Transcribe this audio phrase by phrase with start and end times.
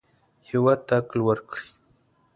[0.49, 1.65] هېواد ته عقل ورکړئ